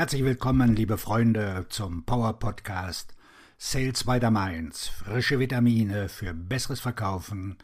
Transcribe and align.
Herzlich 0.00 0.24
willkommen, 0.24 0.74
liebe 0.74 0.96
Freunde, 0.96 1.66
zum 1.68 2.06
Power 2.06 2.38
Podcast 2.38 3.14
Sales 3.58 4.04
by 4.04 4.18
the 4.18 4.30
Mainz. 4.30 4.88
Frische 4.88 5.38
Vitamine 5.38 6.08
für 6.08 6.32
besseres 6.32 6.80
Verkaufen 6.80 7.58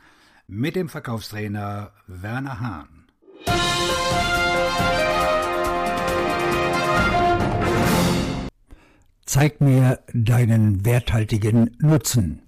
mit 0.46 0.76
dem 0.76 0.90
Verkaufstrainer 0.90 1.92
Werner 2.06 2.60
Hahn. 2.60 3.06
Zeig 9.24 9.62
mir 9.62 10.00
deinen 10.12 10.84
werthaltigen 10.84 11.74
Nutzen. 11.78 12.42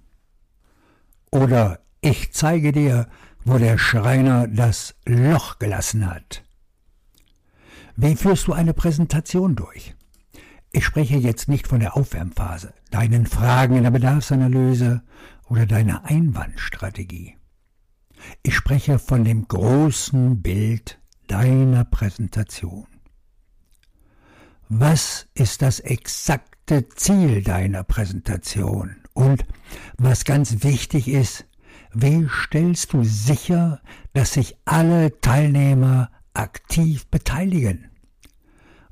Oder 1.31 1.79
ich 2.01 2.31
zeige 2.31 2.71
dir, 2.73 3.09
wo 3.43 3.57
der 3.57 3.79
Schreiner 3.79 4.47
das 4.47 4.93
Loch 5.07 5.57
gelassen 5.57 6.07
hat. 6.07 6.43
Wie 8.01 8.15
führst 8.15 8.47
du 8.47 8.53
eine 8.53 8.73
Präsentation 8.73 9.57
durch? 9.57 9.93
Ich 10.71 10.85
spreche 10.85 11.17
jetzt 11.17 11.49
nicht 11.49 11.67
von 11.67 11.81
der 11.81 11.97
Aufwärmphase, 11.97 12.73
deinen 12.91 13.25
Fragen 13.25 13.75
in 13.75 13.83
der 13.83 13.91
Bedarfsanalyse 13.91 15.01
oder 15.49 15.65
deiner 15.65 16.05
Einwandstrategie. 16.05 17.35
Ich 18.41 18.55
spreche 18.55 18.99
von 18.99 19.25
dem 19.25 19.49
großen 19.49 20.41
Bild 20.41 20.97
deiner 21.27 21.83
Präsentation. 21.83 22.87
Was 24.69 25.27
ist 25.33 25.61
das 25.61 25.81
exakte 25.81 26.87
Ziel 26.87 27.43
deiner 27.43 27.83
Präsentation? 27.83 28.95
Und 29.11 29.43
was 29.97 30.23
ganz 30.23 30.63
wichtig 30.63 31.09
ist, 31.09 31.45
wie 31.91 32.29
stellst 32.29 32.93
du 32.93 33.03
sicher, 33.03 33.81
dass 34.13 34.31
sich 34.35 34.55
alle 34.63 35.19
Teilnehmer 35.19 36.09
aktiv 36.39 37.05
beteiligen? 37.07 37.89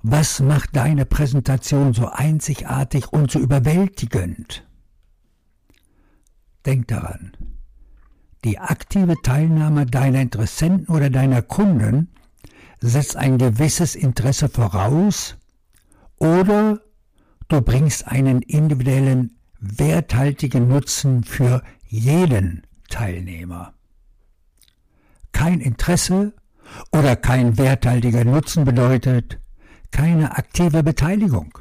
Was 0.03 0.39
macht 0.39 0.75
deine 0.75 1.05
Präsentation 1.05 1.93
so 1.93 2.07
einzigartig 2.07 3.11
und 3.11 3.31
so 3.31 3.39
überwältigend? 3.39 4.67
Denk 6.65 6.87
daran, 6.87 7.31
die 8.43 8.59
aktive 8.59 9.15
Teilnahme 9.23 9.85
deiner 9.85 10.21
Interessenten 10.21 10.87
oder 10.87 11.09
deiner 11.09 11.41
Kunden 11.41 12.09
setzt 12.79 13.15
ein 13.15 13.37
gewisses 13.37 13.95
Interesse 13.95 14.49
voraus 14.49 15.37
oder 16.19 16.81
du 17.47 17.61
bringst 17.61 18.07
einen 18.07 18.41
individuellen, 18.41 19.37
werthaltigen 19.59 20.67
Nutzen 20.67 21.23
für 21.23 21.63
jeden 21.87 22.67
Teilnehmer. 22.89 23.73
Kein 25.31 25.59
Interesse 25.59 26.33
oder 26.91 27.15
kein 27.15 27.57
werthaltiger 27.57 28.25
Nutzen 28.25 28.65
bedeutet, 28.65 29.39
keine 29.91 30.37
aktive 30.37 30.83
Beteiligung. 30.83 31.57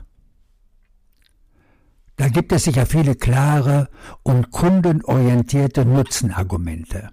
Da 2.16 2.28
gibt 2.28 2.52
es 2.52 2.64
sicher 2.64 2.86
viele 2.86 3.14
klare 3.14 3.88
und 4.22 4.50
kundenorientierte 4.50 5.84
Nutzenargumente. 5.84 7.10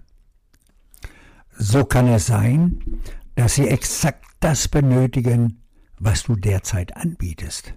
So 1.56 1.84
kann 1.84 2.08
es 2.08 2.26
sein, 2.26 3.00
dass 3.34 3.54
sie 3.54 3.68
exakt 3.68 4.24
das 4.40 4.68
benötigen, 4.68 5.62
was 5.98 6.24
du 6.24 6.36
derzeit 6.36 6.96
anbietest. 6.96 7.74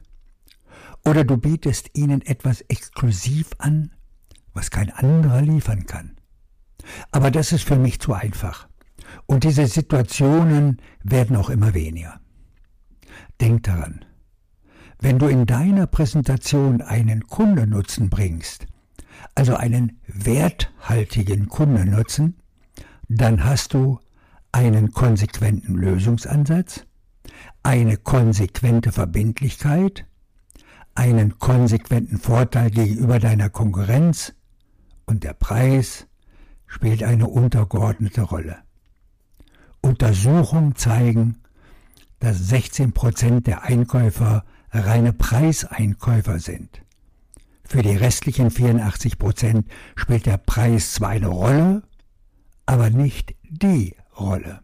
Oder 1.05 1.23
du 1.23 1.37
bietest 1.37 1.91
ihnen 1.93 2.21
etwas 2.21 2.61
exklusiv 2.61 3.49
an, 3.59 3.91
was 4.53 4.71
kein 4.71 4.91
anderer 4.91 5.41
liefern 5.41 5.85
kann. 5.85 6.17
Aber 7.11 7.29
das 7.29 7.51
ist 7.51 7.63
für 7.63 7.75
mich 7.75 7.99
zu 7.99 8.13
einfach. 8.13 8.67
Und 9.25 9.43
diese 9.43 9.67
Situationen 9.67 10.81
werden 11.03 11.35
auch 11.35 11.49
immer 11.49 11.73
weniger. 11.73 12.19
Denk 13.39 13.63
daran, 13.63 14.05
wenn 14.99 15.19
du 15.19 15.27
in 15.27 15.45
deiner 15.45 15.87
Präsentation 15.87 16.81
einen 16.81 17.27
Kundennutzen 17.27 18.09
bringst, 18.09 18.65
also 19.35 19.55
einen 19.55 19.99
werthaltigen 20.07 21.47
Kundennutzen, 21.47 22.37
dann 23.07 23.43
hast 23.43 23.73
du 23.73 23.99
einen 24.51 24.91
konsequenten 24.91 25.75
Lösungsansatz, 25.75 26.85
eine 27.63 27.97
konsequente 27.97 28.91
Verbindlichkeit, 28.91 30.05
einen 30.95 31.37
konsequenten 31.37 32.17
Vorteil 32.17 32.71
gegenüber 32.71 33.19
deiner 33.19 33.49
Konkurrenz 33.49 34.33
und 35.05 35.23
der 35.23 35.33
Preis 35.33 36.07
spielt 36.65 37.03
eine 37.03 37.27
untergeordnete 37.27 38.21
Rolle. 38.21 38.57
Untersuchungen 39.87 40.75
zeigen, 40.75 41.37
dass 42.19 42.37
16 42.49 42.91
Prozent 42.93 43.47
der 43.47 43.63
Einkäufer 43.63 44.43
reine 44.71 45.13
Preiseinkäufer 45.13 46.39
sind. 46.39 46.81
Für 47.63 47.81
die 47.81 47.95
restlichen 47.95 48.51
84 48.51 49.17
Prozent 49.17 49.67
spielt 49.95 50.25
der 50.25 50.37
Preis 50.37 50.93
zwar 50.93 51.09
eine 51.09 51.27
Rolle, 51.27 51.83
aber 52.65 52.89
nicht 52.89 53.35
die 53.49 53.95
Rolle. 54.17 54.61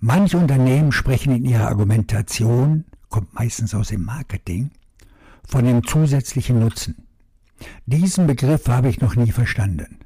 Manche 0.00 0.36
Unternehmen 0.36 0.92
sprechen 0.92 1.32
in 1.32 1.44
ihrer 1.44 1.68
Argumentation, 1.68 2.84
kommt 3.08 3.34
meistens 3.34 3.74
aus 3.74 3.88
dem 3.88 4.04
Marketing, 4.04 4.70
von 5.46 5.64
dem 5.64 5.84
zusätzlichen 5.84 6.58
Nutzen. 6.58 7.06
Diesen 7.86 8.26
Begriff 8.26 8.68
habe 8.68 8.88
ich 8.88 9.00
noch 9.00 9.16
nie 9.16 9.32
verstanden. 9.32 9.98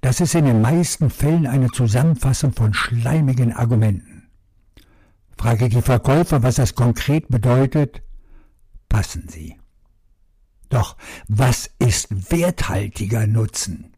Das 0.00 0.20
ist 0.20 0.34
in 0.34 0.46
den 0.46 0.60
meisten 0.60 1.10
Fällen 1.10 1.46
eine 1.46 1.68
Zusammenfassung 1.68 2.52
von 2.52 2.74
schleimigen 2.74 3.52
Argumenten. 3.52 4.28
Frage 5.36 5.68
die 5.68 5.82
Verkäufer, 5.82 6.42
was 6.42 6.56
das 6.56 6.74
konkret 6.74 7.28
bedeutet, 7.28 8.02
passen 8.88 9.28
sie. 9.28 9.56
Doch 10.68 10.96
was 11.28 11.70
ist 11.78 12.30
werthaltiger 12.30 13.26
Nutzen? 13.26 13.92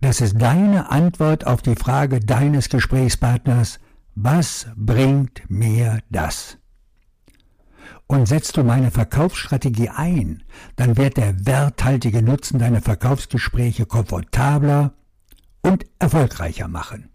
Das 0.00 0.20
ist 0.20 0.40
deine 0.40 0.90
Antwort 0.90 1.46
auf 1.46 1.62
die 1.62 1.74
Frage 1.74 2.20
deines 2.20 2.68
Gesprächspartners, 2.68 3.80
was 4.14 4.68
bringt 4.76 5.48
mir 5.48 6.00
das? 6.10 6.57
Und 8.08 8.26
setzt 8.26 8.56
du 8.56 8.64
meine 8.64 8.90
Verkaufsstrategie 8.90 9.90
ein, 9.90 10.42
dann 10.76 10.96
wird 10.96 11.18
der 11.18 11.46
werthaltige 11.46 12.22
Nutzen 12.22 12.58
deiner 12.58 12.80
Verkaufsgespräche 12.80 13.84
komfortabler 13.84 14.94
und 15.60 15.84
erfolgreicher 15.98 16.68
machen. 16.68 17.10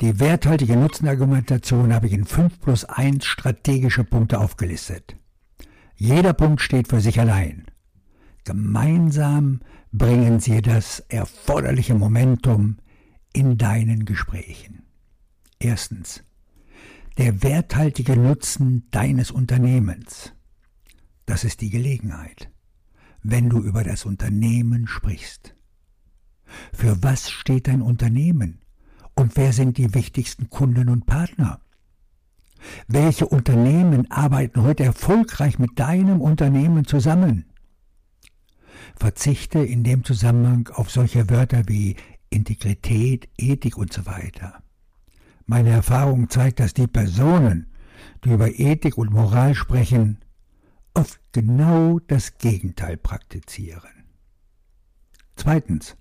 Die 0.00 0.20
werthaltige 0.20 0.76
Nutzenargumentation 0.76 1.92
habe 1.92 2.06
ich 2.06 2.12
in 2.12 2.26
5 2.26 2.60
plus 2.60 2.84
1 2.84 3.24
strategische 3.24 4.04
Punkte 4.04 4.38
aufgelistet. 4.38 5.16
Jeder 5.96 6.32
Punkt 6.32 6.60
steht 6.60 6.88
für 6.88 7.00
sich 7.00 7.18
allein. 7.18 7.66
Gemeinsam 8.44 9.60
bringen 9.90 10.38
sie 10.38 10.62
das 10.62 11.00
erforderliche 11.00 11.94
Momentum 11.94 12.76
in 13.32 13.58
deinen 13.58 14.04
Gesprächen. 14.04 14.84
Erstens. 15.58 16.25
Der 17.18 17.42
werthaltige 17.42 18.14
Nutzen 18.14 18.88
deines 18.90 19.30
Unternehmens. 19.30 20.34
Das 21.24 21.44
ist 21.44 21.62
die 21.62 21.70
Gelegenheit, 21.70 22.50
wenn 23.22 23.48
du 23.48 23.58
über 23.58 23.84
das 23.84 24.04
Unternehmen 24.04 24.86
sprichst. 24.86 25.54
Für 26.74 27.02
was 27.02 27.30
steht 27.30 27.68
dein 27.68 27.80
Unternehmen? 27.80 28.60
Und 29.14 29.34
wer 29.36 29.54
sind 29.54 29.78
die 29.78 29.94
wichtigsten 29.94 30.50
Kunden 30.50 30.90
und 30.90 31.06
Partner? 31.06 31.62
Welche 32.86 33.26
Unternehmen 33.26 34.10
arbeiten 34.10 34.62
heute 34.62 34.84
erfolgreich 34.84 35.58
mit 35.58 35.78
deinem 35.78 36.20
Unternehmen 36.20 36.84
zusammen? 36.84 37.46
Verzichte 38.94 39.60
in 39.60 39.84
dem 39.84 40.04
Zusammenhang 40.04 40.68
auf 40.74 40.90
solche 40.90 41.30
Wörter 41.30 41.62
wie 41.66 41.96
Integrität, 42.28 43.30
Ethik 43.38 43.78
und 43.78 43.90
so 43.90 44.04
weiter. 44.04 44.62
Meine 45.46 45.70
Erfahrung 45.70 46.28
zeigt, 46.28 46.60
dass 46.60 46.74
die 46.74 46.88
Personen, 46.88 47.72
die 48.24 48.30
über 48.30 48.58
Ethik 48.58 48.98
und 48.98 49.12
Moral 49.12 49.54
sprechen, 49.54 50.18
oft 50.94 51.20
genau 51.32 52.00
das 52.00 52.38
Gegenteil 52.38 52.96
praktizieren. 52.96 54.04
Zweitens 55.36 55.96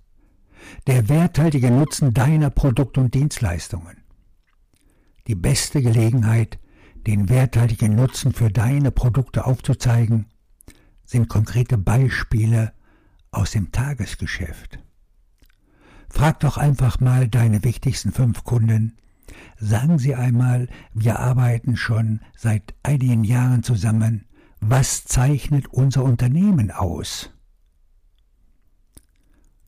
der 0.87 1.09
werthaltige 1.09 1.69
Nutzen 1.69 2.13
deiner 2.13 2.49
Produkte 2.49 2.99
und 3.01 3.13
Dienstleistungen. 3.13 3.97
Die 5.27 5.35
beste 5.35 5.81
Gelegenheit, 5.81 6.59
den 7.05 7.29
werthaltigen 7.29 7.95
Nutzen 7.95 8.33
für 8.33 8.49
deine 8.49 8.91
Produkte 8.91 9.45
aufzuzeigen, 9.45 10.25
sind 11.03 11.29
konkrete 11.29 11.77
Beispiele 11.77 12.73
aus 13.31 13.51
dem 13.51 13.71
Tagesgeschäft. 13.71 14.79
Frag 16.09 16.39
doch 16.39 16.57
einfach 16.57 16.99
mal 16.99 17.27
deine 17.27 17.63
wichtigsten 17.63 18.11
fünf 18.11 18.43
Kunden, 18.43 18.97
sagen 19.57 19.99
sie 19.99 20.15
einmal, 20.15 20.67
wir 20.93 21.19
arbeiten 21.19 21.77
schon 21.77 22.21
seit 22.35 22.75
einigen 22.83 23.23
Jahren 23.23 23.63
zusammen, 23.63 24.25
was 24.59 25.05
zeichnet 25.05 25.67
unser 25.67 26.03
Unternehmen 26.03 26.71
aus? 26.71 27.29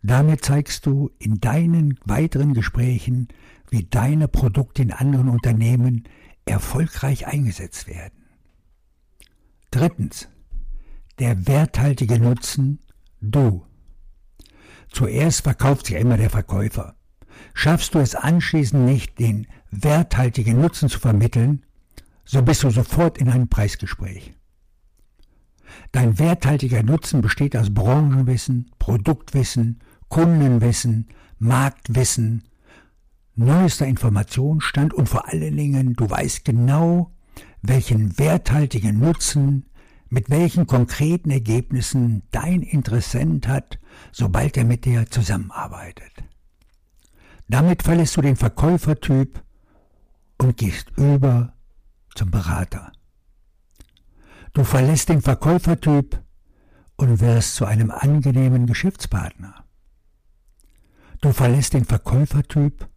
Damit 0.01 0.45
zeigst 0.45 0.85
du 0.85 1.11
in 1.19 1.39
deinen 1.39 1.99
weiteren 2.05 2.53
Gesprächen, 2.53 3.27
wie 3.69 3.83
deine 3.83 4.27
Produkte 4.27 4.81
in 4.81 4.91
anderen 4.91 5.29
Unternehmen 5.29 6.07
erfolgreich 6.45 7.27
eingesetzt 7.27 7.87
werden. 7.87 8.25
Drittens, 9.71 10.29
der 11.19 11.47
werthaltige 11.47 12.19
Nutzen, 12.19 12.79
du. 13.19 13.65
Zuerst 14.89 15.41
verkauft 15.41 15.87
sich 15.87 15.95
immer 15.97 16.17
der 16.17 16.29
Verkäufer. 16.29 16.96
Schaffst 17.53 17.95
du 17.95 17.99
es 17.99 18.15
anschließend 18.15 18.85
nicht, 18.85 19.19
den 19.19 19.47
werthaltigen 19.71 20.59
Nutzen 20.59 20.89
zu 20.89 20.99
vermitteln, 20.99 21.63
so 22.25 22.41
bist 22.41 22.63
du 22.63 22.69
sofort 22.69 23.17
in 23.17 23.29
einem 23.29 23.47
Preisgespräch. 23.47 24.33
Dein 25.91 26.19
werthaltiger 26.19 26.83
Nutzen 26.83 27.21
besteht 27.21 27.55
aus 27.55 27.73
Branchenwissen, 27.73 28.71
Produktwissen, 28.79 29.79
Kundenwissen, 30.09 31.07
Marktwissen, 31.39 32.43
neuester 33.35 33.85
Informationsstand 33.85 34.93
und 34.93 35.07
vor 35.07 35.27
allen 35.27 35.55
Dingen, 35.55 35.93
du 35.93 36.09
weißt 36.09 36.45
genau, 36.45 37.11
welchen 37.61 38.17
werthaltigen 38.17 38.99
Nutzen 38.99 39.65
mit 40.09 40.29
welchen 40.29 40.67
konkreten 40.67 41.31
Ergebnissen 41.31 42.23
dein 42.31 42.61
Interessent 42.61 43.47
hat, 43.47 43.79
sobald 44.11 44.57
er 44.57 44.63
mit 44.63 44.85
dir 44.85 45.09
zusammenarbeitet. 45.09 46.11
Damit 47.47 47.83
verlässt 47.83 48.17
du 48.17 48.21
den 48.21 48.35
Verkäufertyp 48.35 49.41
und 50.37 50.57
gehst 50.57 50.89
über 50.97 51.53
zum 52.15 52.29
Berater. 52.31 52.91
Du 54.53 54.63
verlässt 54.63 55.09
den 55.09 55.21
Verkäufertyp 55.21 56.21
und 56.97 57.19
wirst 57.19 57.55
zu 57.55 57.65
einem 57.65 57.91
angenehmen 57.91 58.65
Geschäftspartner. 58.65 59.63
Du 61.21 61.31
verlässt 61.31 61.73
den 61.73 61.85
Verkäufertyp 61.85 62.87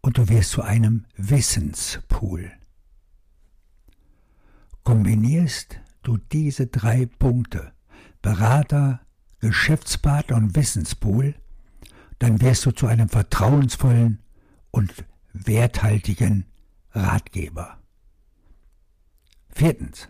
und 0.00 0.18
du 0.18 0.28
wirst 0.28 0.52
zu 0.52 0.62
einem 0.62 1.04
Wissenspool. 1.16 2.50
Kombinierst 4.84 5.80
du 6.02 6.16
diese 6.16 6.68
drei 6.68 7.06
Punkte, 7.06 7.72
Berater, 8.22 9.00
Geschäftspartner 9.40 10.36
und 10.36 10.56
Wissenspool, 10.56 11.34
dann 12.18 12.40
wirst 12.40 12.66
du 12.66 12.70
zu 12.72 12.86
einem 12.86 13.08
vertrauensvollen 13.08 14.22
und 14.70 14.92
werthaltigen 15.32 16.46
Ratgeber. 16.92 17.78
Viertens. 19.50 20.08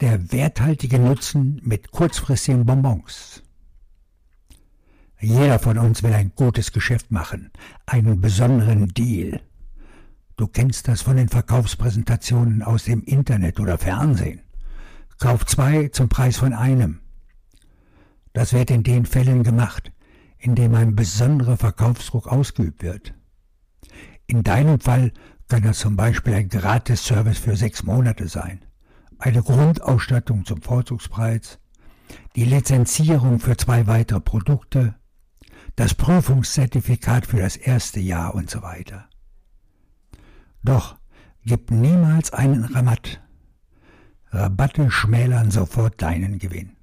Der 0.00 0.32
werthaltige 0.32 0.98
Nutzen 0.98 1.60
mit 1.62 1.90
kurzfristigen 1.90 2.64
Bonbons. 2.64 3.42
Jeder 5.20 5.58
von 5.58 5.76
uns 5.76 6.02
will 6.02 6.14
ein 6.14 6.32
gutes 6.34 6.72
Geschäft 6.72 7.10
machen, 7.10 7.50
einen 7.84 8.22
besonderen 8.22 8.88
Deal. 8.88 9.42
Du 10.36 10.46
kennst 10.46 10.88
das 10.88 11.02
von 11.02 11.16
den 11.16 11.28
Verkaufspräsentationen 11.28 12.62
aus 12.62 12.84
dem 12.84 13.02
Internet 13.02 13.60
oder 13.60 13.76
Fernsehen. 13.76 14.40
Kauf 15.18 15.44
zwei 15.44 15.88
zum 15.88 16.08
Preis 16.08 16.38
von 16.38 16.54
einem. 16.54 17.00
Das 18.32 18.54
wird 18.54 18.70
in 18.70 18.82
den 18.82 19.04
Fällen 19.04 19.42
gemacht, 19.42 19.92
in 20.40 20.54
dem 20.54 20.74
ein 20.74 20.96
besonderer 20.96 21.56
Verkaufsdruck 21.56 22.26
ausgeübt 22.26 22.82
wird. 22.82 23.14
In 24.26 24.42
deinem 24.42 24.80
Fall 24.80 25.12
kann 25.48 25.62
das 25.62 25.80
zum 25.80 25.96
Beispiel 25.96 26.34
ein 26.34 26.48
Gratis-Service 26.48 27.38
für 27.38 27.56
sechs 27.56 27.82
Monate 27.82 28.28
sein, 28.28 28.64
eine 29.18 29.42
Grundausstattung 29.42 30.44
zum 30.44 30.62
Vorzugspreis, 30.62 31.58
die 32.36 32.44
Lizenzierung 32.44 33.38
für 33.38 33.56
zwei 33.56 33.86
weitere 33.86 34.20
Produkte, 34.20 34.94
das 35.76 35.94
Prüfungszertifikat 35.94 37.26
für 37.26 37.38
das 37.38 37.56
erste 37.56 38.00
Jahr 38.00 38.34
und 38.34 38.50
so 38.50 38.62
weiter. 38.62 39.08
Doch 40.62 40.96
gib 41.44 41.70
niemals 41.70 42.32
einen 42.32 42.64
Rabatt 42.64 43.20
Rabatte 44.32 44.90
schmälern 44.90 45.50
sofort 45.50 46.00
deinen 46.00 46.38
Gewinn. 46.38 46.76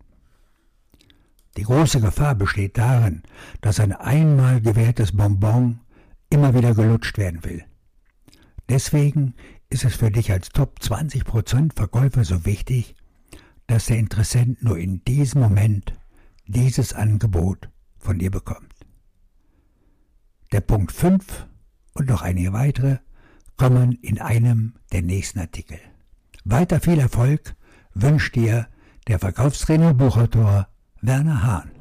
Die 1.58 1.64
große 1.64 2.00
Gefahr 2.02 2.36
besteht 2.36 2.78
darin, 2.78 3.24
dass 3.62 3.80
ein 3.80 3.92
einmal 3.92 4.62
gewährtes 4.62 5.12
Bonbon 5.12 5.80
immer 6.30 6.54
wieder 6.54 6.76
gelutscht 6.76 7.18
werden 7.18 7.44
will. 7.44 7.66
Deswegen 8.70 9.34
ist 9.70 9.84
es 9.84 9.96
für 9.96 10.12
dich 10.12 10.32
als 10.32 10.50
Top 10.50 10.78
20% 10.80 11.76
Verkäufer 11.76 12.24
so 12.24 12.46
wichtig, 12.46 12.96
dass 13.66 13.88
der 13.88 13.98
Interessent 13.98 14.62
nur 14.64 14.78
in 14.78 15.04
diesem 15.06 15.42
Moment 15.42 15.94
dieses 16.46 16.94
Angebot 16.94 17.70
von 17.98 18.20
dir 18.20 18.30
bekommt. 18.30 18.74
Der 20.52 20.62
Punkt 20.62 20.92
5 20.92 21.48
und 21.94 22.08
noch 22.08 22.22
einige 22.22 22.54
weitere 22.54 23.00
kommen 23.58 23.94
in 24.04 24.22
einem 24.22 24.76
der 24.92 25.02
nächsten 25.02 25.40
Artikel. 25.40 25.80
Weiter 26.46 26.80
viel 26.80 27.00
Erfolg 27.00 27.56
wünscht 27.96 28.36
dir 28.36 28.68
der 29.08 29.20
Verkaufstrainer 29.20 29.94
Buchautor 29.94 30.68
Werner 31.02 31.44
Hahn. 31.44 31.77